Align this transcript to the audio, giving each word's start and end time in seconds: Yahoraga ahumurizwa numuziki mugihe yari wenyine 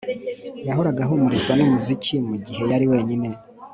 Yahoraga 0.67 1.01
ahumurizwa 1.03 1.51
numuziki 1.57 2.15
mugihe 2.29 2.63
yari 2.71 2.85
wenyine 2.91 3.29